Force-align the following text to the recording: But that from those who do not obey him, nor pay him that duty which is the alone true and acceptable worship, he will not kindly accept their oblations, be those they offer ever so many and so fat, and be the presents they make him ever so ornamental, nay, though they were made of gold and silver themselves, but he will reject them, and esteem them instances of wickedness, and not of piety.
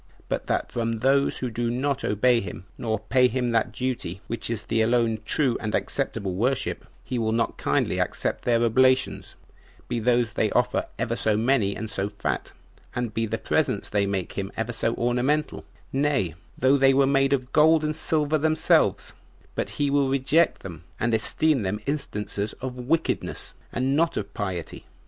But 0.29 0.47
that 0.47 0.71
from 0.71 1.01
those 1.01 1.37
who 1.37 1.51
do 1.51 1.69
not 1.69 2.03
obey 2.03 2.39
him, 2.41 2.65
nor 2.75 2.97
pay 3.01 3.27
him 3.27 3.51
that 3.51 3.71
duty 3.71 4.19
which 4.25 4.49
is 4.49 4.63
the 4.63 4.81
alone 4.81 5.19
true 5.25 5.59
and 5.59 5.75
acceptable 5.75 6.33
worship, 6.33 6.87
he 7.03 7.19
will 7.19 7.31
not 7.31 7.57
kindly 7.59 7.99
accept 7.99 8.43
their 8.43 8.63
oblations, 8.63 9.35
be 9.87 9.99
those 9.99 10.33
they 10.33 10.49
offer 10.53 10.87
ever 10.97 11.15
so 11.15 11.37
many 11.37 11.75
and 11.75 11.87
so 11.87 12.09
fat, 12.09 12.51
and 12.95 13.13
be 13.13 13.27
the 13.27 13.37
presents 13.37 13.89
they 13.89 14.07
make 14.07 14.33
him 14.33 14.51
ever 14.57 14.73
so 14.73 14.95
ornamental, 14.95 15.65
nay, 15.93 16.33
though 16.57 16.77
they 16.77 16.95
were 16.95 17.05
made 17.05 17.31
of 17.31 17.53
gold 17.53 17.83
and 17.83 17.95
silver 17.95 18.39
themselves, 18.39 19.13
but 19.53 19.69
he 19.77 19.91
will 19.91 20.09
reject 20.09 20.63
them, 20.63 20.83
and 20.99 21.13
esteem 21.13 21.61
them 21.61 21.79
instances 21.85 22.53
of 22.53 22.79
wickedness, 22.79 23.53
and 23.71 23.95
not 23.95 24.17
of 24.17 24.33
piety. 24.33 24.83